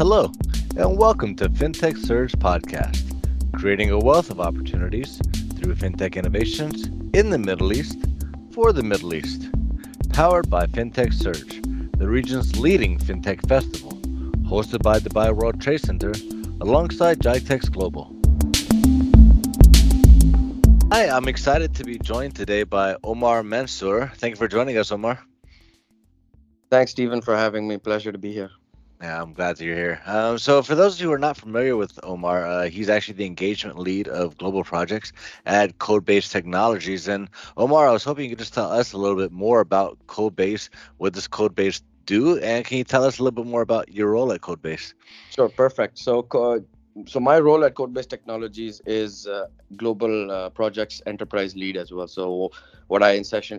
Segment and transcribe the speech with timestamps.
[0.00, 0.32] Hello,
[0.78, 3.04] and welcome to FinTech Surge Podcast,
[3.52, 5.20] creating a wealth of opportunities
[5.56, 7.98] through fintech innovations in the Middle East
[8.50, 9.50] for the Middle East.
[10.08, 11.60] Powered by FinTech Surge,
[11.98, 13.92] the region's leading fintech festival,
[14.48, 16.12] hosted by Dubai World Trade Center
[16.62, 18.16] alongside GITEX Global.
[20.90, 24.10] Hi, I'm excited to be joined today by Omar Mansur.
[24.14, 25.18] Thank you for joining us, Omar.
[26.70, 27.76] Thanks, Steven, for having me.
[27.76, 28.50] Pleasure to be here.
[29.00, 30.02] Yeah, I'm glad that you're here.
[30.04, 33.78] Um, so, for those who are not familiar with Omar, uh, he's actually the engagement
[33.78, 35.12] lead of global projects
[35.46, 37.08] at Codebase Technologies.
[37.08, 39.98] And Omar, I was hoping you could just tell us a little bit more about
[40.06, 40.68] Codebase.
[40.98, 42.38] What does Codebase do?
[42.40, 44.92] And can you tell us a little bit more about your role at Codebase?
[45.30, 45.98] Sure, perfect.
[45.98, 46.22] So,
[47.06, 52.08] so my role at Codebase Technologies is uh, global uh, projects enterprise lead as well.
[52.08, 52.50] So
[52.88, 53.12] what I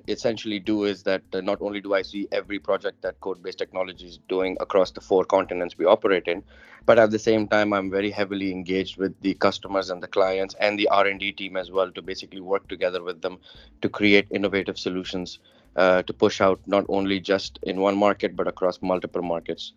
[0.08, 4.12] essentially do is that uh, not only do I see every project that Codebase Technologies
[4.12, 6.44] is doing across the four continents we operate in,
[6.86, 10.56] but at the same time I'm very heavily engaged with the customers and the clients
[10.60, 13.40] and the R&D team as well to basically work together with them
[13.82, 15.40] to create innovative solutions
[15.78, 19.72] uh, to push out not only just in one market but across multiple markets.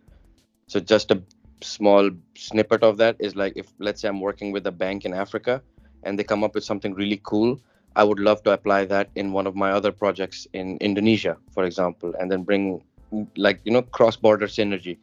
[0.66, 1.22] So just a
[1.64, 5.14] small snippet of that is like if let's say I'm working with a bank in
[5.14, 5.62] Africa
[6.02, 7.58] and they come up with something really cool,
[7.96, 11.64] I would love to apply that in one of my other projects in Indonesia, for
[11.64, 12.82] example, and then bring
[13.36, 14.98] like you know cross-border synergy.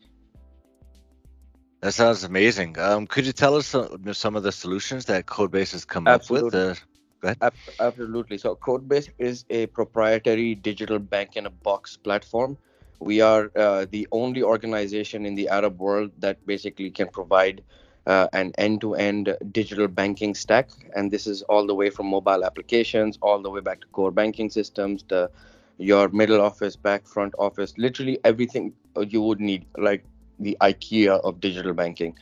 [1.82, 2.78] That sounds amazing.
[2.78, 6.48] Um, could you tell us some, some of the solutions that Codebase has come Absolutely.
[6.48, 6.78] up with?
[6.78, 6.82] Uh,
[7.22, 7.54] go ahead.
[7.80, 8.38] Absolutely.
[8.38, 12.56] So Codebase is a proprietary digital bank in a box platform
[13.02, 17.64] we are uh, the only organization in the Arab world that basically can provide
[18.08, 23.18] uh, an end-to-end digital banking stack, and this is all the way from mobile applications,
[23.22, 25.30] all the way back to core banking systems, to
[25.78, 28.74] your middle office, back front office, literally everything
[29.08, 30.04] you would need, like
[30.40, 32.16] the IKEA of digital banking.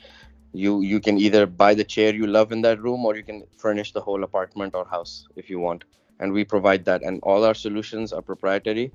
[0.53, 3.43] You you can either buy the chair you love in that room, or you can
[3.57, 5.83] furnish the whole apartment or house if you want,
[6.19, 7.03] and we provide that.
[7.03, 8.91] And all our solutions are proprietary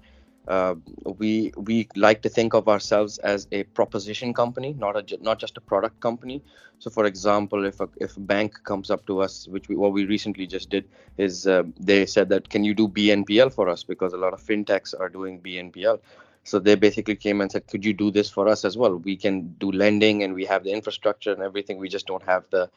[0.49, 0.75] uh,
[1.19, 5.57] we we like to think of ourselves as a proposition company, not a not just
[5.57, 6.43] a product company.
[6.79, 9.93] So, for example, if a if a bank comes up to us, which we, what
[9.93, 13.85] we recently just did, is uh, they said that can you do BNPL for us
[13.85, 16.01] because a lot of fintechs are doing BNPL.
[16.45, 18.97] So they basically came and said, could you do this for us as well?
[18.97, 21.79] We can do lending and we have the infrastructure and everything.
[21.79, 22.71] We just don't have the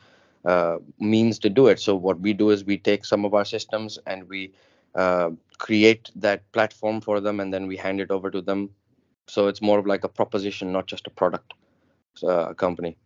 [0.45, 1.79] uh, means to do it.
[1.81, 4.53] So what we do is we take some of our systems and we
[4.97, 8.69] uh, create that platform for them and then we hand it over to them.
[9.27, 11.53] So it's more of like a proposition not just a product
[12.23, 12.97] uh, company.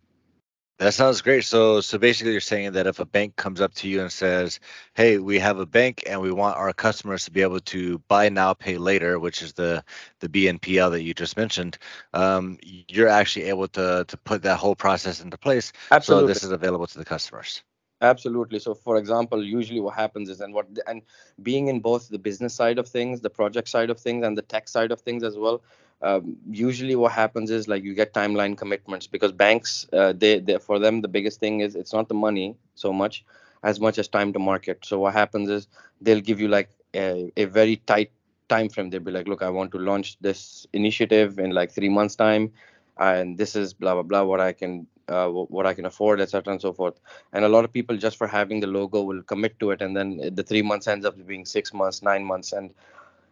[0.80, 1.44] That sounds great.
[1.44, 4.60] So so basically you're saying that if a bank comes up to you and says
[4.96, 8.30] hey we have a bank and we want our customers to be able to buy
[8.30, 9.84] now pay later which is the
[10.22, 11.78] the bnpl that you just mentioned
[12.16, 15.72] um, you're actually able to to put that whole process into place.
[15.92, 16.24] Absolutely.
[16.24, 17.62] so this is available to the customers
[18.02, 18.60] absolutely.
[18.60, 21.02] So for example usually what happens is and what and
[21.42, 24.42] being in both the business side of things the project side of things and the
[24.42, 25.62] tech side of things as well
[26.02, 30.58] um, usually what happens is like you get timeline commitments because banks uh, they, they
[30.58, 33.24] for them the biggest thing is it's not the money so much
[33.64, 34.84] as much as time to market.
[34.84, 35.68] So what happens is
[36.02, 38.12] they'll give you like a, a very tight
[38.50, 41.88] time frame they'll be like look i want to launch this initiative in like three
[41.88, 42.52] months time
[42.98, 46.54] and this is blah blah blah what i can uh, what I can afford, etc.,
[46.54, 47.00] and so forth.
[47.34, 49.96] And a lot of people just for having the logo will commit to it, and
[49.96, 52.74] then the three months ends up being six months, nine months, and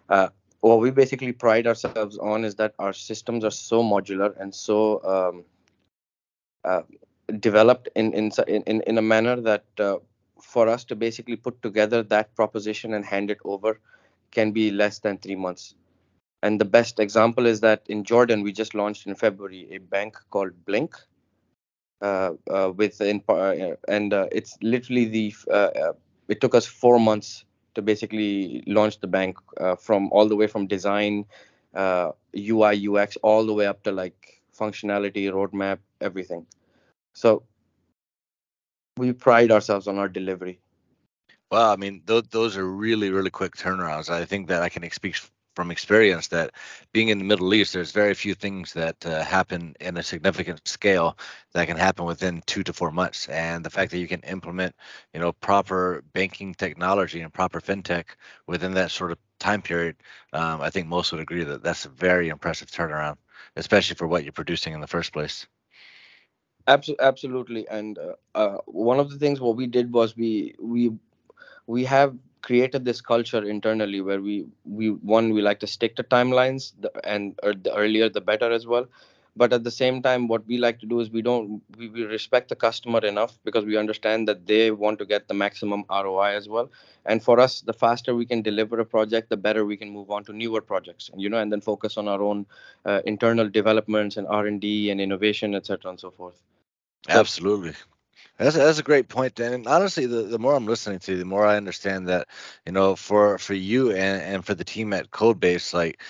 [0.09, 0.30] uh,
[0.62, 5.02] what we basically pride ourselves on is that our systems are so modular and so
[5.03, 5.46] um,
[6.66, 6.81] uh,
[7.40, 9.97] developed in, in in in a manner that uh,
[10.41, 13.80] for us to basically put together that proposition and hand it over
[14.31, 15.75] can be less than three months.
[16.41, 20.18] And the best example is that in Jordan, we just launched in February a bank
[20.30, 20.96] called Blink,
[22.01, 25.35] Uh, uh, with in, uh, and uh, it's literally the
[26.29, 27.43] it took us four months
[27.75, 29.35] to basically launch the bank
[29.77, 31.25] from all the way from design,
[31.75, 36.45] UI, UX, all the way up to like functionality, roadmap, everything.
[37.13, 37.44] So
[38.97, 40.59] we pride ourselves on our delivery.
[41.51, 44.09] Well, I mean, th- those are really, really quick turnarounds.
[44.09, 45.18] I think that I can speak
[45.56, 46.51] from experience that
[46.92, 50.68] being in the Middle East, there's very few things that uh, happen in a significant
[50.68, 51.18] scale
[51.54, 53.28] that can happen within two to four months.
[53.28, 54.75] And the fact that you can implement,
[55.13, 58.06] you know, proper banking technology and proper fintech
[58.48, 59.96] within that sort of time period,
[60.34, 63.18] um, I think most would agree that that's a very impressive turnaround,
[63.56, 65.48] especially for what you're producing in the first place.
[66.68, 70.92] Absolutely, and uh, uh, one of the things what we did was we we
[71.66, 76.03] we have created this culture internally where we we one we like to stick to
[76.03, 78.88] timelines and the earlier the better as well.
[79.36, 82.03] But at the same time what we like to do is we don't we, we
[82.03, 86.36] respect the customer enough because we understand that they want to get the maximum roi
[86.36, 86.69] as well.
[87.06, 90.12] And for us the faster we can deliver a project the better we can move
[90.12, 92.45] on to newer projects and you know and then focus on our own
[92.86, 96.41] uh, internal developments and r&d and innovation etc and so forth.
[97.07, 97.74] Absolutely
[98.39, 99.53] that's, that's a great point, Dan.
[99.53, 102.27] and honestly the, the more i'm listening to you the more i understand that
[102.65, 106.01] you know for for you and, and for the team at codebase like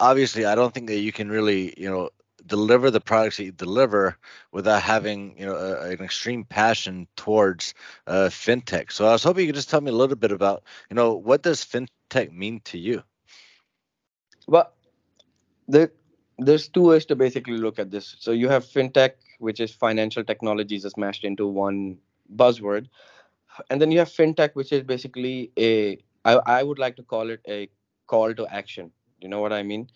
[0.00, 2.10] obviously i don't think that you can really you know
[2.48, 4.16] deliver the products that you deliver
[4.52, 7.74] without having you know a, an extreme passion towards
[8.06, 8.90] uh, fintech.
[8.90, 11.14] So I was hoping you could just tell me a little bit about you know
[11.14, 13.02] what does fintech mean to you.
[14.46, 14.72] Well,
[15.68, 15.92] there
[16.38, 18.16] there's two ways to basically look at this.
[18.18, 21.98] So you have fintech, which is financial technologies, is smashed into one
[22.34, 22.88] buzzword,
[23.70, 27.30] and then you have fintech, which is basically a I, I would like to call
[27.30, 27.68] it a
[28.06, 28.92] call to action.
[29.20, 29.88] You know what I mean?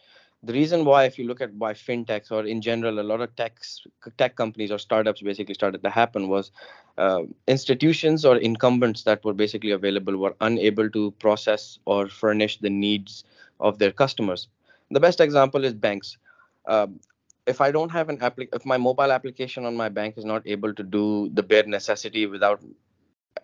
[0.45, 3.35] the reason why if you look at why fintechs or in general a lot of
[3.37, 3.81] techs
[4.19, 6.51] tech companies or startups basically started to happen was
[6.99, 12.71] uh, institutions or incumbents that were basically available were unable to process or furnish the
[12.71, 13.25] needs
[13.61, 14.49] of their customers
[14.91, 16.19] the best example is banks
[16.67, 16.99] um,
[17.47, 20.47] if i don't have an app if my mobile application on my bank is not
[20.47, 22.63] able to do the bare necessity without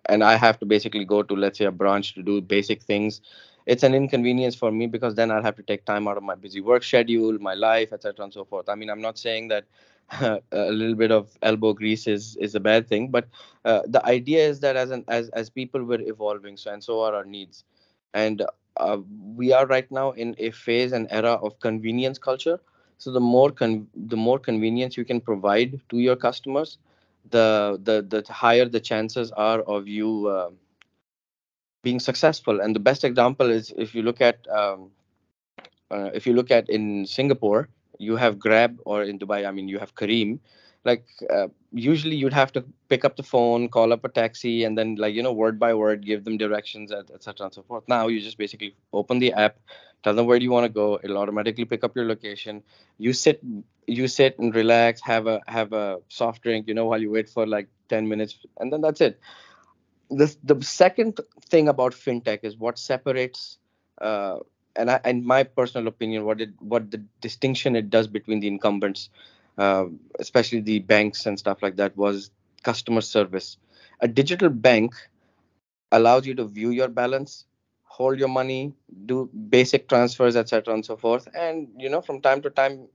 [0.06, 3.20] and i have to basically go to let's say a branch to do basic things
[3.66, 6.34] it's an inconvenience for me because then I'll have to take time out of my
[6.34, 8.68] busy work schedule, my life, etc., and so forth.
[8.68, 9.64] I mean, I'm not saying that
[10.20, 10.40] a
[10.72, 13.28] little bit of elbow grease is is a bad thing, but
[13.64, 17.00] uh, the idea is that as an as as people were evolving, so and so
[17.02, 17.64] are our needs,
[18.14, 18.42] and
[18.78, 18.98] uh,
[19.36, 22.58] we are right now in a phase and era of convenience culture.
[22.98, 26.78] So the more con- the more convenience you can provide to your customers,
[27.30, 30.50] the the the higher the chances are of you uh,
[31.82, 32.60] being successful.
[32.60, 34.90] And the best example is if you look at um,
[35.90, 37.68] uh, if you look at in Singapore,
[37.98, 40.38] you have Grab, or in Dubai, I mean, you have Careem.
[40.84, 44.78] Like uh, usually, you'd have to pick up the phone, call up a taxi, and
[44.78, 47.46] then like you know, word by word, give them directions, etc.
[47.46, 47.84] and so forth.
[47.88, 49.58] Now you just basically open the app,
[50.02, 50.98] tell them where do you want to go.
[51.02, 52.62] It'll automatically pick up your location.
[52.98, 53.42] You sit,
[53.86, 57.28] you sit and relax, have a have a soft drink, you know, while you wait
[57.28, 59.20] for like ten minutes, and then that's it
[60.10, 63.58] the the second thing about fintech is what separates
[64.00, 64.38] uh,
[64.76, 68.48] and I, in my personal opinion what it what the distinction it does between the
[68.48, 69.10] incumbents
[69.58, 69.86] uh,
[70.18, 72.30] especially the banks and stuff like that was
[72.62, 73.58] customer service
[74.00, 74.94] a digital bank
[75.92, 77.46] allows you to view your balance
[77.88, 78.72] hold your money
[79.06, 82.86] do basic transfers etc and so forth and you know from time to time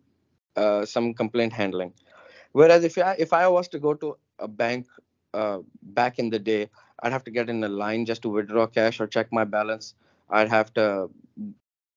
[0.55, 1.91] uh, some complaint handling
[2.51, 4.87] whereas if I, if I was to go to a bank
[5.33, 6.69] uh, back in the day
[7.03, 9.93] I'd have to get in a line just to withdraw cash or check my balance.
[10.29, 11.09] I'd have to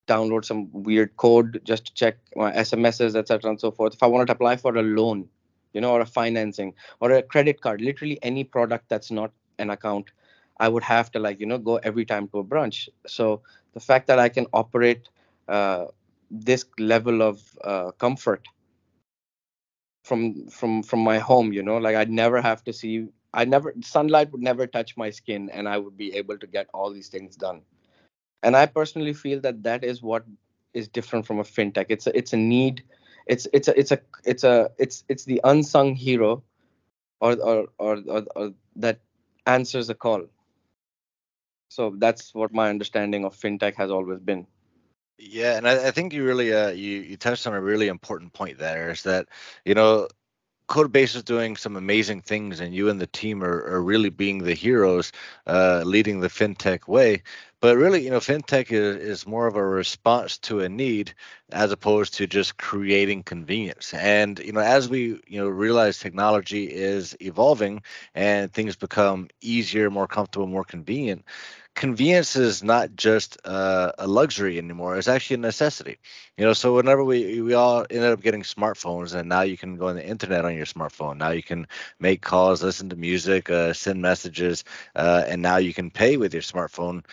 [0.08, 3.94] download some weird code just to check my SMSs, etc., and so forth.
[3.94, 5.28] If I wanted to apply for a loan,
[5.72, 9.70] you know, or a financing or a credit card, literally any product that's not an
[9.70, 10.10] account,
[10.58, 12.88] I would have to like you know go every time to a branch.
[13.06, 13.42] So
[13.74, 15.08] the fact that I can operate
[15.48, 15.86] uh,
[16.30, 18.46] this level of uh, comfort
[20.04, 23.74] from from from my home, you know, like I'd never have to see I never
[23.82, 27.08] sunlight would never touch my skin, and I would be able to get all these
[27.08, 27.62] things done.
[28.42, 30.24] And I personally feel that that is what
[30.74, 31.86] is different from a fintech.
[31.88, 32.82] It's a, it's a need.
[33.26, 36.42] It's it's a it's a it's a it's it's the unsung hero,
[37.20, 39.00] or or or, or, or that
[39.46, 40.26] answers a call.
[41.68, 44.46] So that's what my understanding of fintech has always been.
[45.18, 48.32] Yeah, and I, I think you really uh, you you touched on a really important
[48.32, 48.90] point there.
[48.90, 49.28] Is that
[49.64, 50.08] you know
[50.68, 54.38] Codebase is doing some amazing things, and you and the team are, are really being
[54.42, 55.12] the heroes,
[55.46, 57.22] uh, leading the fintech way.
[57.60, 61.14] But really, you know, fintech is, is more of a response to a need
[61.50, 63.94] as opposed to just creating convenience.
[63.94, 67.82] And you know, as we you know realize technology is evolving
[68.14, 71.24] and things become easier, more comfortable, more convenient,
[71.76, 75.98] convenience is not just uh, a luxury anymore it's actually a necessity.
[76.38, 79.76] You know so whenever we we all ended up getting smartphones and now you can
[79.76, 81.68] go on the internet on your smartphone now you can
[82.00, 84.64] make calls listen to music uh, send messages
[84.96, 87.04] uh, and now you can pay with your smartphone.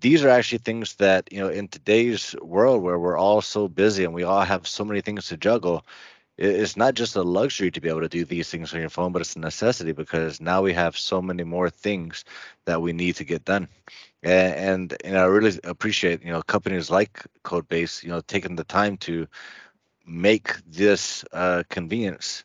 [0.00, 4.04] These are actually things that you know in today's world where we're all so busy
[4.04, 5.84] and we all have so many things to juggle
[6.40, 9.12] it's not just a luxury to be able to do these things on your phone,
[9.12, 12.24] but it's a necessity because now we have so many more things
[12.64, 13.68] that we need to get done.
[14.22, 18.96] And, and I really appreciate you know companies like Codebase, you know, taking the time
[18.98, 19.26] to
[20.06, 22.44] make this uh, convenience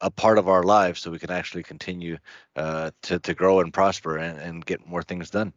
[0.00, 2.18] a part of our lives so we can actually continue
[2.56, 5.52] uh, to to grow and prosper and, and get more things done.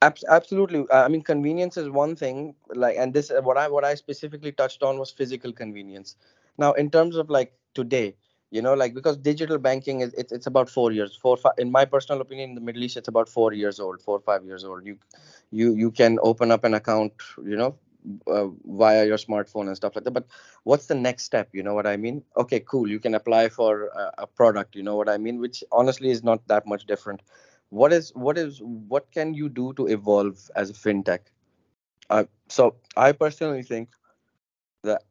[0.00, 0.86] Absolutely.
[0.92, 4.82] I mean convenience is one thing like and this what i what i specifically touched
[4.84, 6.16] on was physical convenience
[6.58, 8.14] now in terms of like today
[8.50, 11.16] you know like because digital banking is it's, it's about four years.
[11.16, 14.02] Four five, in my personal opinion in the middle east it's about four years old
[14.02, 14.86] four five years old.
[14.86, 14.98] You
[15.50, 17.12] you you can open up an account
[17.44, 17.76] you know
[18.26, 20.12] uh, via your smartphone and stuff like that.
[20.12, 20.26] But
[20.64, 21.48] what's the next step?
[21.52, 22.22] You know what i mean?
[22.36, 22.88] Okay cool.
[22.88, 25.38] You can apply for a, a product you know what i mean?
[25.38, 27.22] Which honestly is not that much different.
[27.70, 31.20] What is what is what can you do to evolve as a fintech?
[32.10, 33.88] Uh, so i personally think
[34.82, 35.02] that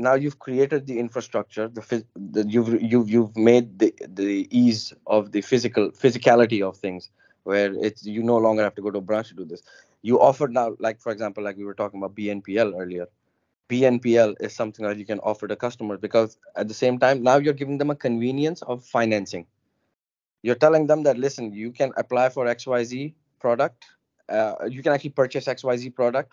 [0.00, 5.32] now you've created the infrastructure the, the you've you've you've made the the ease of
[5.32, 7.10] the physical physicality of things
[7.44, 9.62] where it's you no longer have to go to a branch to do this.
[10.02, 13.06] You offer now like for example like we were talking about bnpl earlier.
[13.68, 17.36] Bnpl is something that you can offer to customers because at the same time now
[17.36, 19.46] you're giving them a convenience of financing.
[20.42, 23.84] You're telling them that listen you can apply for xyz product
[24.28, 26.32] uh, you can actually purchase xyz product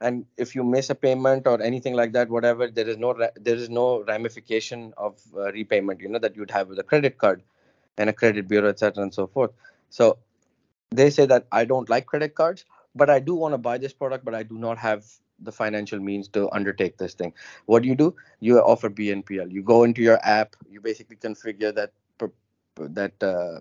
[0.00, 3.54] and if you miss a payment or anything like that whatever there is no there
[3.54, 7.42] is no ramification of uh, repayment you know that you'd have with a credit card
[7.98, 9.52] and a credit bureau etc and so forth.
[9.90, 10.18] So
[10.90, 13.92] they say that i don't like credit cards but i do want to buy this
[13.92, 15.04] product but i do not have
[15.40, 17.32] the financial means to undertake this thing.
[17.66, 18.14] What do you do?
[18.40, 20.56] You offer bnpl you go into your app.
[20.70, 21.92] You basically configure that
[22.78, 23.60] that uh,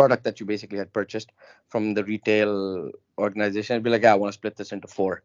[0.00, 1.30] product that you basically had purchased
[1.68, 5.22] from the retail organization and be like, yeah, I want to split this into four,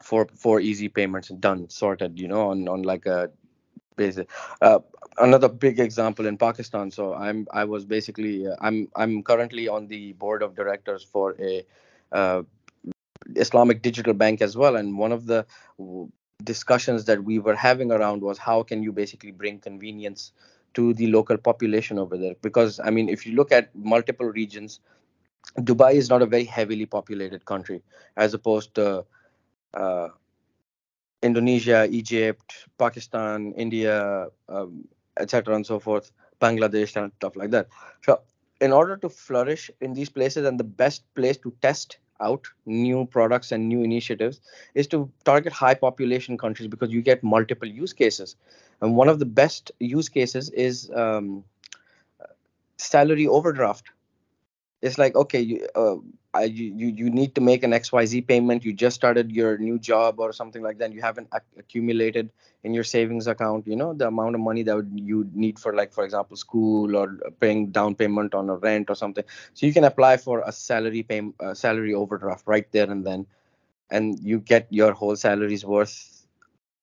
[0.00, 3.30] four, four easy payments and done, sorted, you know, on on like a
[3.96, 4.28] basic.
[4.60, 4.78] Uh,
[5.18, 6.90] another big example in Pakistan.
[6.98, 11.34] So I'm I was basically uh, I'm I'm currently on the board of directors for
[11.50, 11.64] a
[12.12, 12.42] uh,
[13.46, 15.46] Islamic digital bank as well, and one of the
[16.44, 20.32] discussions that we were having around was how can you basically bring convenience
[20.76, 22.34] to the local population over there.
[22.42, 24.80] Because i mean if you look at multiple regions
[25.60, 27.82] dubai is not a very heavily populated country
[28.16, 29.04] as opposed to
[29.74, 30.08] uh,
[31.28, 34.84] indonesia egypt pakistan india um,
[35.18, 37.68] etc and so forth bangladesh and stuff like that.
[38.02, 38.20] So
[38.60, 43.06] in order to flourish in these places and the best place to test out new
[43.06, 44.40] products and new initiatives
[44.74, 48.36] is to target high population countries because you get multiple use cases.
[48.80, 51.44] And one of the best use cases is um,
[52.78, 53.90] salary overdraft
[54.86, 55.96] it's like okay you, uh,
[56.34, 58.64] I, you you need to make an xyz payment.
[58.64, 60.92] You just started your new job or something like that.
[60.92, 62.30] You haven't ac- accumulated
[62.64, 65.92] in your savings account you know the amount of money that you need for like
[65.92, 69.24] for example school or paying down payment on a rent or something.
[69.54, 73.26] So you can apply for a salary pay uh, salary overdraft right there and then
[73.90, 76.26] and you get your whole salary's worth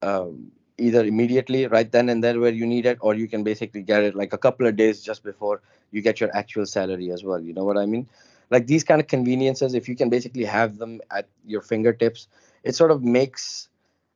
[0.01, 3.81] um, either immediately right then and there where you need it or you can basically
[3.81, 5.61] get it like a couple of days just before
[5.91, 8.07] you get your actual salary as well you know what i mean?
[8.49, 12.27] Like these kind of conveniences if you can basically have them at your fingertips
[12.63, 13.69] it sort of makes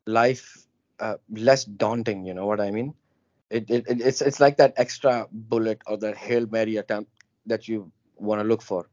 [0.06, 0.66] life
[1.00, 2.94] uh, less daunting you know what i mean?
[3.50, 7.10] It, it, it's it's like that extra bullet or that hail mary attempt
[7.46, 8.86] that you want to look for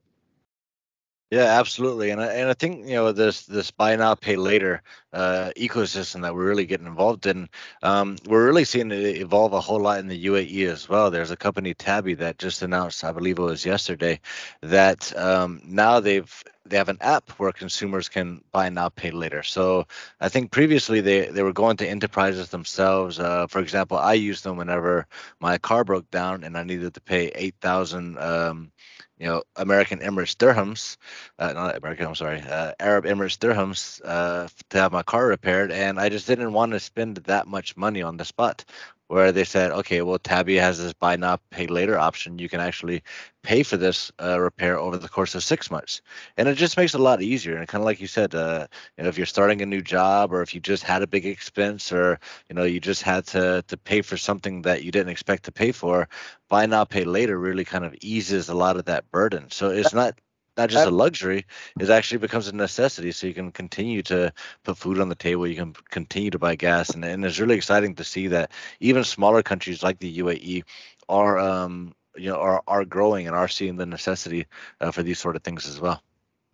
[1.35, 4.81] yeah, absolutely, and I, and I think you know this this buy now pay later
[5.11, 7.49] uh, ecosystem that we're really getting involved in.
[7.83, 11.11] Um, we're really seeing it evolve a whole lot in the UAE as well.
[11.11, 14.21] There's a company Tabby that just announced, I believe it was yesterday,
[14.61, 19.43] that um, now they've they have an app where consumers can buy now pay later.
[19.43, 19.87] So
[20.21, 23.19] I think previously they they were going to enterprises themselves.
[23.19, 25.05] Uh, for example, I used them whenever
[25.41, 28.17] my car broke down and I needed to pay eight thousand.
[28.19, 28.71] Um,
[29.17, 30.98] you know, American Emirates dirhams,
[31.39, 35.72] uh, not American, I'm sorry, uh, Arab Emirates dirhams uh, to have my car repaired.
[35.72, 38.65] And I just didn't want to spend that much money on the spot
[39.07, 42.39] where they said, okay, well, Tabby has this buy now, pay later option.
[42.39, 43.03] You can actually
[43.43, 46.01] pay for this uh, repair over the course of six months.
[46.38, 47.57] And it just makes it a lot easier.
[47.57, 48.65] And kind of like you said, uh,
[48.97, 51.25] you know, if you're starting a new job or if you just had a big
[51.25, 52.19] expense or,
[52.50, 55.51] you know, you just had to, to pay for something that you didn't expect to
[55.51, 56.09] pay for,
[56.50, 59.51] buy now, pay later really kind of eases a lot of that burden.
[59.51, 60.19] So it's not
[60.57, 61.45] not just a luxury
[61.79, 64.31] it actually becomes a necessity so you can continue to
[64.63, 67.55] put food on the table you can continue to buy gas and, and it's really
[67.55, 70.63] exciting to see that even smaller countries like the uae
[71.09, 74.45] are um you know are, are growing and are seeing the necessity
[74.81, 76.01] uh, for these sort of things as well.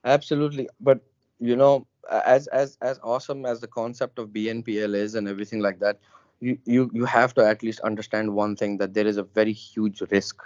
[0.03, 0.69] Absolutely.
[0.79, 1.01] But
[1.39, 5.79] you know as as as awesome as the concept of bnpl is and everything like
[5.79, 5.99] that
[6.39, 9.51] you you you have to at least understand one thing that there is a very
[9.53, 10.41] huge risk.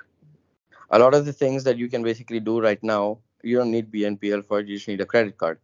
[0.89, 3.91] A lot of the things that you can basically do right now you don't need
[3.91, 4.67] BNPL for it.
[4.67, 5.59] You just need a credit card.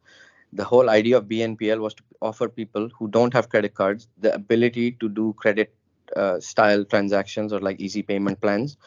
[0.53, 4.33] The whole idea of BNPL was to offer people who don't have credit cards the
[4.33, 5.73] ability to do credit
[6.15, 8.77] uh, style transactions or like easy payment plans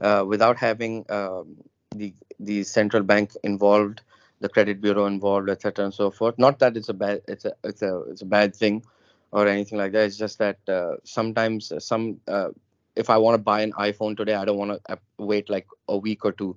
[0.00, 1.56] uh, without having um,
[1.94, 4.02] the the central bank involved,
[4.40, 5.86] the credit bureau involved, etc.
[5.86, 6.38] and so forth.
[6.38, 8.84] Not that it's a bad it's a it's a it's a bad thing,
[9.32, 10.04] or anything like that.
[10.06, 12.50] It's just that uh, sometimes some uh,
[12.96, 15.66] if I want to buy an iPhone today, I don't want to uh, wait like
[15.88, 16.56] a week or two,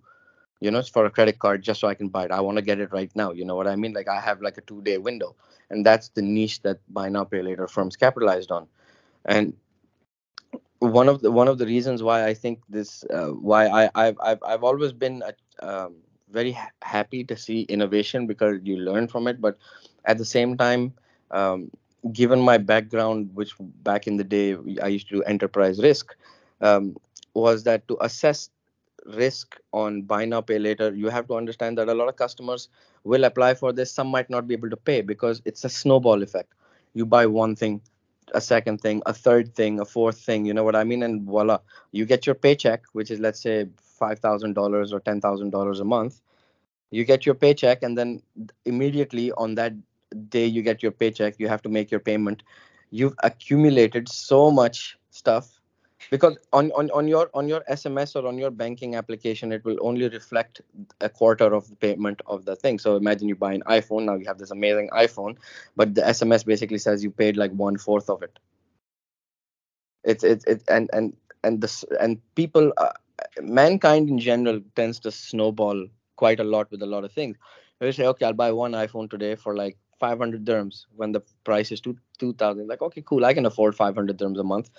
[0.62, 2.32] you know, it's for a credit card just so I can buy it.
[2.32, 3.32] I want to get it right now.
[3.34, 3.94] You know what I mean?
[3.94, 5.36] Like I have like a two day window,
[5.72, 8.68] and that's the niche that buy now pay later firms capitalized on.
[9.26, 9.56] And
[10.80, 14.18] one of the one of the reasons why I think this uh, why I I've,
[14.22, 15.34] I've I've always been a,
[15.68, 15.96] um,
[16.32, 19.58] very ha- happy to see innovation because you learn from it, but
[20.06, 20.94] at the same time.
[21.32, 21.72] Um,
[22.14, 26.16] given my background, which back in the day I used to do enterprise risk,
[26.62, 26.98] um,
[27.34, 28.50] was that to assess
[29.06, 30.94] risk on buy now pay later.
[30.94, 32.70] You have to understand that a lot of customers
[33.04, 33.92] will apply for this.
[33.92, 36.54] Some might not be able to pay because it's a snowball effect.
[36.94, 37.82] You buy one thing
[38.34, 41.04] a second thing a third thing a fourth thing you know what i mean?
[41.04, 41.60] And voila
[41.92, 46.22] you get your paycheck which is let's say $5000 or $10000 a month.
[46.92, 48.22] You get your paycheck and then
[48.66, 49.74] immediately on that
[50.30, 52.44] day you get your paycheck you have to make your payment.
[52.92, 55.61] You've accumulated so much stuff
[56.10, 59.78] because on, on, on your on your sms or on your banking application it will
[59.82, 60.62] only reflect
[61.02, 62.80] a quarter of the payment of the thing.
[62.80, 65.38] So imagine you buy an iphone now you have this amazing iphone
[65.76, 68.40] but the sms basically says you paid like one fourth of it.
[70.04, 72.94] It's it's it, and and and this and people uh,
[73.42, 77.38] mankind in general tends to snowball quite a lot with a lot of things.
[77.80, 81.72] They say okay i'll buy one iphone today for like 500 dirhams when the price
[81.72, 84.70] is two 2000 like okay cool i can afford 500 dirhams a month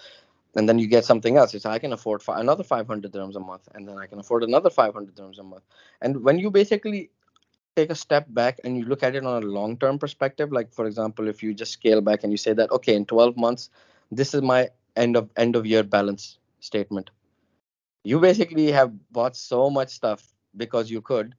[0.56, 1.54] and then you get something else.
[1.54, 4.44] It's i can afford fi- another 500 dirhams a month and then i can afford
[4.44, 5.64] another 500 dirhams a month.
[6.00, 7.10] And when you basically
[7.76, 10.72] take a step back and you look at it on a long term perspective like
[10.74, 13.70] for example if you just scale back and you say that okay in 12 months
[14.10, 17.10] this is my end of end of year balance statement.
[18.04, 21.34] You basically have bought so much stuff because you could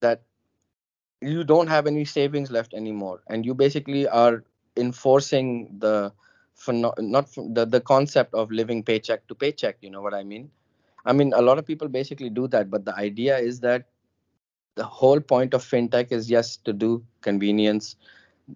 [0.00, 0.22] that
[1.20, 3.22] you don't have any savings left anymore.
[3.28, 4.44] And you basically are
[4.76, 6.12] enforcing the
[6.54, 10.22] for not, not the, the concept of living paycheck to paycheck you know what i
[10.22, 10.50] mean?
[11.04, 13.86] I mean a lot of people basically do that but the idea is that
[14.76, 17.96] the whole point of fintech is yes to do convenience.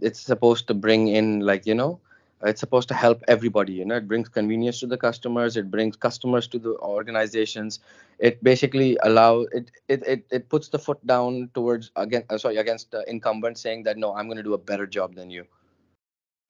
[0.00, 2.00] It's supposed to bring in like you know
[2.42, 3.96] it's supposed to help everybody you know?
[3.96, 7.80] It brings convenience to the customers it brings customers to the organizations.
[8.18, 12.56] It basically allow it it it, it puts the foot down towards again uh, sorry
[12.56, 15.46] against the incumbent saying that no i'm going to do a better job than you.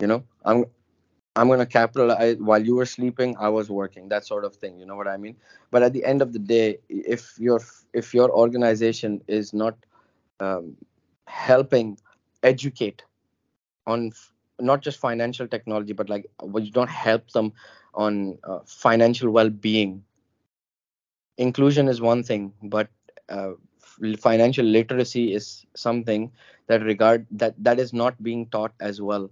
[0.00, 0.24] You know?
[0.44, 0.64] I'm
[1.38, 3.37] I'm to capitalize while you were sleeping.
[3.38, 4.79] I was working, that sort of thing.
[4.79, 5.37] You know what I mean?
[5.70, 7.61] But at the end of the day, if your
[7.94, 9.77] if your organization is not
[10.40, 10.77] um,
[11.27, 11.98] helping
[12.42, 13.05] educate
[13.87, 17.53] on f- not just financial technology, but like well, you don't help them
[17.94, 20.05] on uh, financial well-being.
[21.38, 22.88] Inclusion is one thing, but
[23.29, 23.53] uh,
[24.18, 26.33] financial literacy is something
[26.66, 29.31] that regard that that is not being taught as well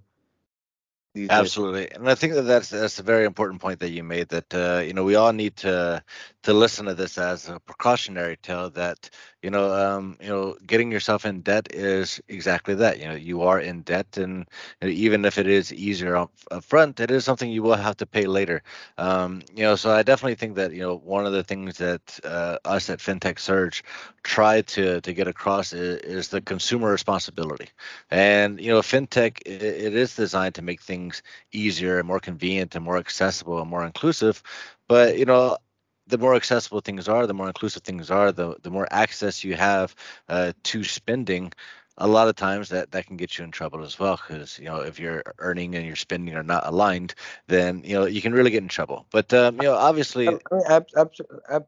[1.29, 4.29] Absolutely, and I think that that's that's a very important point that you made.
[4.29, 6.03] That uh, you know we all need to
[6.47, 8.71] to listen to this as a precautionary tale.
[8.71, 9.11] That
[9.43, 12.99] you know um, you know getting yourself in debt is exactly that.
[13.01, 14.47] You know you are in debt, and
[14.81, 17.75] you know, even if it is easier up, up front, it is something you will
[17.77, 18.63] have to pay later.
[18.99, 22.21] Um, you know, so I definitely think that you know one of the things that
[22.25, 23.83] uh, us at FinTech Surge
[24.23, 27.69] try to to get across is, is the consumer responsibility,
[28.11, 32.75] and you know FinTech it, it is designed to make things easier and more convenient
[32.77, 34.43] and more accessible and more inclusive.
[34.89, 35.59] But you know,
[36.07, 39.55] the more accessible things are, the more inclusive things are, the the more access you
[39.55, 39.95] have
[40.29, 41.53] uh, to spending.
[41.99, 44.67] A lot of times that that can get you in trouble as well because you
[44.67, 47.15] know if your earning and your spending are not aligned,
[47.47, 49.07] then you know you can really get in trouble.
[49.11, 50.39] But um, you know, obviously,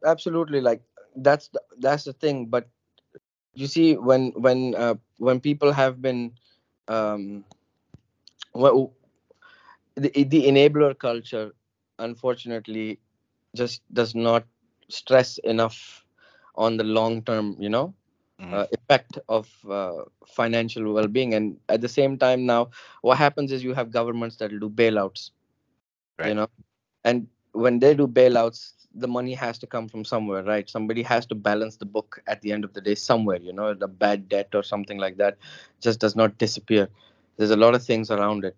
[0.04, 0.82] absolutely, like
[1.16, 2.46] that's the, that's the thing.
[2.46, 2.68] But
[3.54, 6.32] you see, when when uh, when people have been
[6.88, 7.44] um,
[8.54, 8.92] well,
[9.94, 11.52] the, the enabler culture
[11.98, 13.00] unfortunately
[13.58, 14.44] just does not
[14.88, 16.04] stress enough
[16.54, 17.94] on the long term you know
[18.40, 18.54] mm-hmm.
[18.54, 22.62] uh, effect of uh, financial well-being and at the same time now
[23.02, 25.30] what happens is you have governments that do bailouts
[26.18, 26.28] right.
[26.28, 26.48] you know
[27.04, 31.26] and when they do bailouts the money has to come from somewhere right somebody has
[31.26, 34.28] to balance the book at the end of the day somewhere you know the bad
[34.28, 35.36] debt or something like that
[35.80, 36.88] just does not disappear
[37.36, 38.56] there's a lot of things around it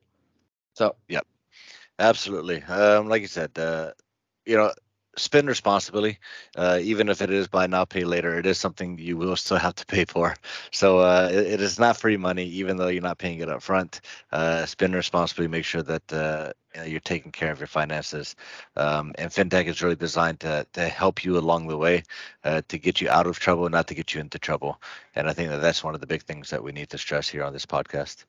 [0.74, 1.20] so yeah
[2.00, 2.62] absolutely.
[2.62, 3.92] Um, like you said, uh,
[4.44, 4.72] you know,
[5.16, 6.18] spend responsibly,
[6.56, 8.38] uh, even if it is buy now pay later.
[8.38, 10.34] It is something you will still have to pay for.
[10.70, 13.62] So uh, it, it is not free money, even though you're not paying it up
[13.62, 14.00] front.
[14.32, 15.48] Uh, spend responsibly.
[15.48, 18.36] Make sure that uh, you you're taking care of your finances.
[18.76, 22.04] Um, and fintech is really designed to to help you along the way,
[22.44, 24.80] uh, to get you out of trouble, not to get you into trouble.
[25.14, 27.28] And I think that that's one of the big things that we need to stress
[27.28, 28.24] here on this podcast.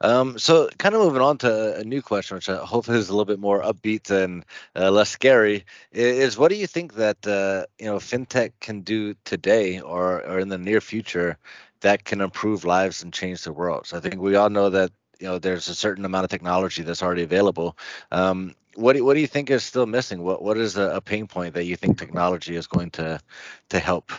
[0.00, 3.12] Um, so, kind of moving on to a new question, which I hope is a
[3.12, 4.44] little bit more upbeat and
[4.76, 9.14] uh, less scary, is what do you think that uh, you know fintech can do
[9.24, 11.38] today or or in the near future
[11.80, 13.86] that can improve lives and change the world?
[13.86, 16.82] So, I think we all know that you know there's a certain amount of technology
[16.82, 17.76] that's already available.
[18.10, 20.22] Um, what do, what do you think is still missing?
[20.22, 23.20] What what is a, a pain point that you think technology is going to
[23.68, 24.12] to help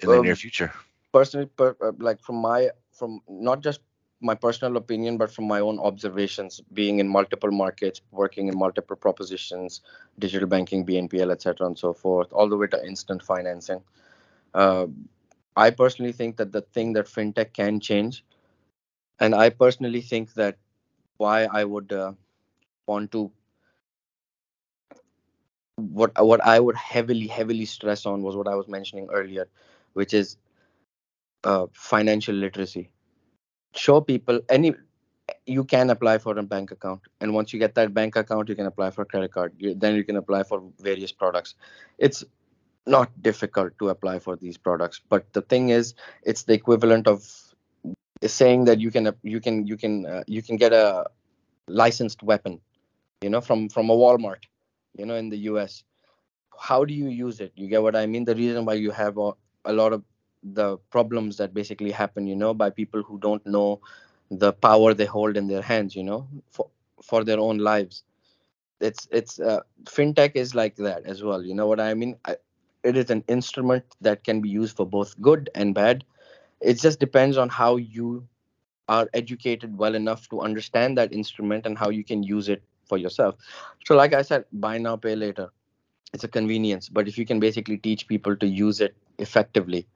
[0.00, 0.72] in the near future?
[1.12, 3.80] Personally, per, uh, like from my from not just
[4.20, 8.96] my personal opinion, but from my own observations, being in multiple markets, working in multiple
[8.96, 9.80] propositions,
[10.18, 13.80] digital banking, BNPL, etc., and so forth, all the way to instant financing.
[14.54, 14.86] Uh,
[15.56, 18.24] I personally think that the thing that fintech can change,
[19.20, 20.56] and I personally think that
[21.16, 22.12] why I would uh,
[22.86, 23.30] want to
[25.76, 29.48] what what I would heavily heavily stress on was what I was mentioning earlier,
[29.92, 30.36] which is
[31.44, 32.90] uh, financial literacy
[33.74, 34.74] show people any
[35.44, 37.02] you can apply for a bank account.
[37.20, 39.52] And once you get that bank account you can apply for credit card.
[39.58, 41.54] You, then you can apply for various products.
[41.98, 42.24] It's
[42.86, 45.00] not difficult to apply for these products.
[45.08, 47.26] But the thing is it's the equivalent of
[48.24, 51.04] saying that you can you can you can uh, you can get a
[51.68, 52.60] licensed weapon
[53.20, 54.42] you know from from a walmart
[54.96, 55.84] you know in the us
[56.58, 57.52] how do you use it?
[57.54, 58.24] You get what i mean?
[58.24, 59.32] The reason why you have a,
[59.64, 60.02] a lot of
[60.42, 63.80] the problems that basically happen you know by people who don't know
[64.30, 66.68] the power they hold in their hands you know for
[67.02, 68.04] for their own lives.
[68.80, 72.16] It's it's uh, fintech is like that as well you know what i mean?
[72.24, 72.36] I,
[72.84, 76.04] it is an instrument that can be used for both good and bad.
[76.60, 78.26] It just depends on how you
[78.88, 82.98] are educated well enough to understand that instrument and how you can use it for
[82.98, 83.36] yourself.
[83.84, 85.50] So like i said buy now pay later.
[86.12, 89.86] It's a convenience but if you can basically teach people to use it effectively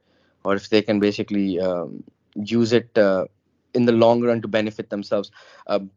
[0.43, 2.03] or if they can basically um,
[2.35, 3.25] use it uh,
[3.73, 5.31] in the long run to benefit themselves.
[5.67, 5.91] Um,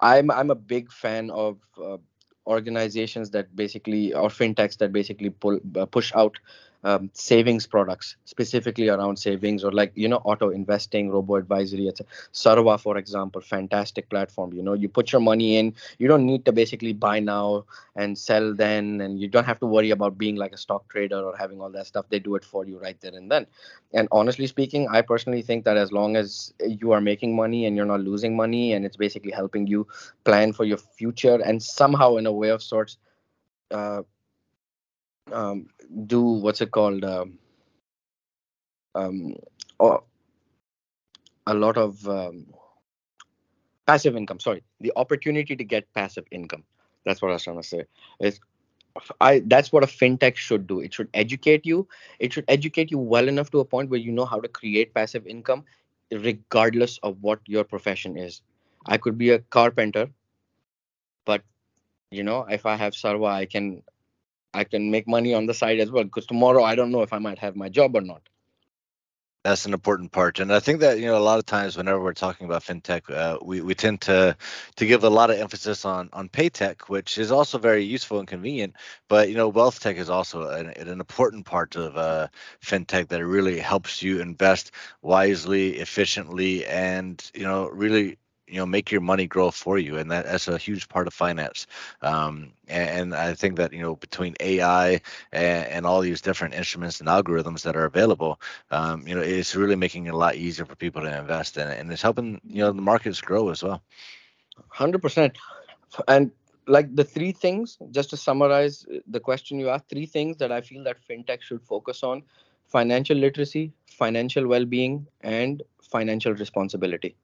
[0.00, 1.98] I'm I'm a big fan of uh,
[2.46, 6.38] organizations that basically or fintechs that basically pull uh, push out
[6.84, 12.06] um, savings products specifically around savings or like you know auto investing robo advisory etc
[12.32, 14.52] Sarwa for example fantastic platform.
[14.52, 17.64] You know you put your money in you don't need to basically buy now
[17.96, 21.20] and sell then and you don't have to worry about being like a stock trader
[21.20, 22.06] or having all that stuff.
[22.10, 23.46] They do it for you right there and then.
[23.92, 27.76] And honestly speaking i personally think that as long as you are making money and
[27.76, 29.86] you're not losing money and it's basically helping you
[30.24, 32.98] plan for your future and somehow in a way of sorts
[33.70, 34.02] uh,
[35.32, 35.66] um,
[36.06, 37.38] do what's it called um,
[38.94, 39.34] um,
[39.78, 40.02] or
[41.46, 42.46] a lot of um,
[43.86, 44.40] passive income.
[44.40, 46.64] Sorry the opportunity to get passive income.
[47.04, 47.84] That's what i was trying to say.
[48.20, 48.40] Is
[49.20, 50.80] i that's what a fintech should do.
[50.80, 51.88] It should educate you.
[52.18, 54.94] It should educate you well enough to a point where you know how to create
[54.94, 55.64] passive income
[56.12, 58.42] regardless of what your profession is.
[58.86, 60.08] I could be a carpenter
[61.24, 61.42] but
[62.10, 63.82] you know if i have Sarwa i can
[64.54, 67.12] I can make money on the side as well because tomorrow I don't know if
[67.12, 68.22] I might have my job or not.
[69.44, 72.00] That's an important part, and I think that you know a lot of times whenever
[72.02, 74.34] we're talking about fintech, uh, we we tend to
[74.76, 78.20] to give a lot of emphasis on on pay tech, which is also very useful
[78.20, 78.74] and convenient.
[79.06, 82.28] But you know, wealth tech is also an, an important part of uh,
[82.62, 84.70] fintech that really helps you invest
[85.02, 90.10] wisely, efficiently, and you know really you know make your money grow for you and
[90.10, 91.66] that, that's a huge part of finance.
[92.02, 95.00] Um, and, and, i think that you know between ai
[95.32, 99.54] and, and, all these different instruments and algorithms that are available um, you know it's
[99.54, 102.40] really making it a lot easier for people to invest in it and it's helping
[102.46, 103.82] you know the markets grow as well.
[104.74, 105.34] 100%
[106.08, 106.30] and
[106.66, 110.60] like the three things just to summarize the question you asked three things that i
[110.60, 112.22] feel that fintech should focus on
[112.66, 117.14] financial literacy financial well-being and financial responsibility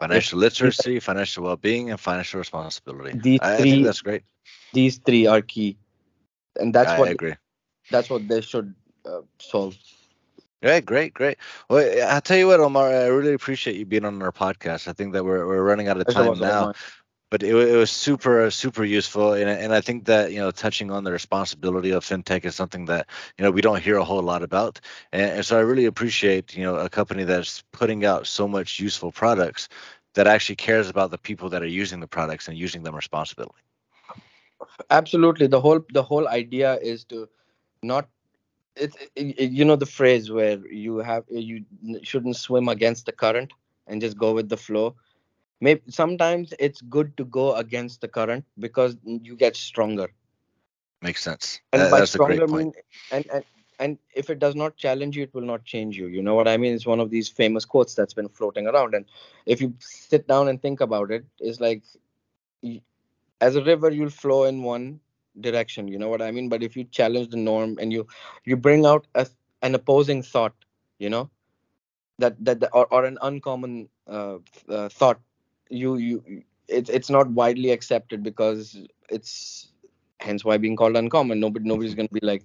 [0.00, 3.18] financial literacy, financial well-being, and financial responsibility.
[3.18, 4.22] These I, three, I think that's great.
[4.72, 5.76] These three are key,
[6.58, 7.34] and that's I what I agree.
[7.90, 9.76] That's what they should uh, solve.
[10.62, 11.38] Yeah, great, great.
[11.68, 14.88] Well, I'll tell you what, Omar, I really appreciate you being on our podcast.
[14.88, 16.72] I think that we're we're running out of time now
[17.30, 19.32] but it, it was super super useful.
[19.32, 22.86] And, and i think that you know touching on the responsibility of fintech is something
[22.86, 24.80] that you know we don't hear a whole lot about.
[25.12, 28.80] And, and so i really appreciate you know a company that's putting out so much
[28.80, 29.68] useful products
[30.14, 33.48] that actually cares about the people that are using the products and using them responsibly.
[34.90, 35.46] Absolutely.
[35.46, 37.28] The whole the whole idea is to
[37.82, 38.08] not
[38.76, 41.64] it, it, you know the phrase where you have you
[42.02, 43.52] shouldn't swim against the current
[43.86, 44.96] and just go with the flow
[45.60, 50.08] maybe sometimes it's good to go against the current because you get stronger.
[51.02, 51.60] Makes sense.
[51.72, 52.64] And that, by stronger a great point.
[52.64, 53.44] mean and, and
[53.78, 56.06] and if it does not challenge you it will not change you.
[56.06, 56.74] You know what i mean?
[56.74, 58.94] It's one of these famous quotes that's been floating around.
[58.94, 59.04] And
[59.44, 61.82] if you sit down and think about it it's like
[63.40, 65.00] as a river you'll flow in one
[65.40, 65.88] direction.
[65.88, 66.48] You know what i mean?
[66.48, 68.06] But if you challenge the norm and you
[68.44, 69.26] you bring out a,
[69.62, 70.54] an opposing thought
[70.98, 71.30] you know
[72.18, 74.38] that that, that or, or an uncommon uh,
[74.68, 75.20] uh, thought
[75.68, 78.76] you you it's it's not widely accepted because
[79.08, 79.68] it's
[80.20, 81.40] hence why being called uncommon.
[81.40, 82.44] Nobody nobody's going to be like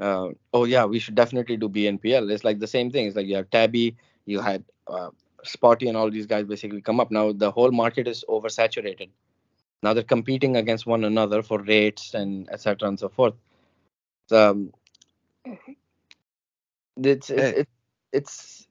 [0.00, 3.06] uh, oh yeah we should definitely do bnpl it's like the same thing.
[3.06, 5.10] It's like you have tabby you had uh,
[5.44, 7.10] Spotii and all these guys basically come up.
[7.10, 9.08] Now the whole market is oversaturated.
[9.82, 13.34] Now they're competing against one another for rates and etc and so forth.
[14.28, 14.72] So, um,
[16.96, 17.70] it's, it's, it's
[18.12, 18.68] it's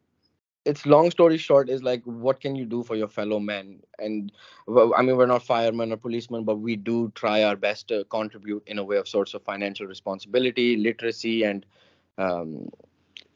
[0.85, 3.79] long story short is like what can you do for your fellow men?
[3.97, 4.31] And
[4.95, 8.63] i mean we're not firemen or policemen but we do try our best to contribute
[8.67, 11.65] in a way of sorts of financial responsibility literacy and
[12.17, 12.69] um,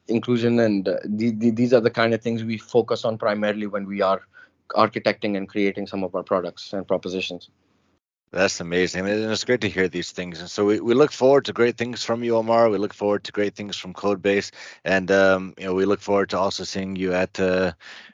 [0.08, 0.60] inclusion.
[0.60, 3.86] And uh, the, the, these are the kind of things we focus on primarily when
[3.86, 4.22] we are
[4.70, 7.50] architecting and creating some of our products and propositions
[8.34, 9.08] that's amazing.
[9.08, 10.40] And it's great to hear these things.
[10.40, 12.68] And so we, we look forward to great things from you, Omar.
[12.68, 14.50] We look forward to great things from Codebase.
[14.84, 17.72] And, um, you know, we look forward to also seeing you at, uh,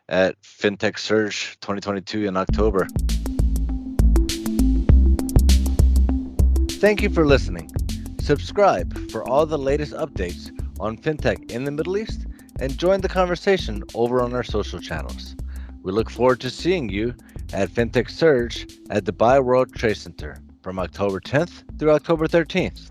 [0.08, 2.86] at FinTech Surge 2022 in October.
[6.80, 7.70] Thank you for listening.
[8.20, 12.26] Subscribe for all the latest updates on FinTech in the Middle East
[12.58, 15.34] and join the conversation over on our social channels.
[15.82, 17.14] We look forward to seeing you
[17.52, 22.90] at FinTech Surge at Dubai World Trade Center from October 10th through October 13th.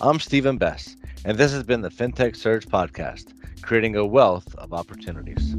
[0.00, 3.32] I'm Steven Besse, and this has been the FinTech Surge podcast,
[3.62, 5.56] creating a wealth of opportunities.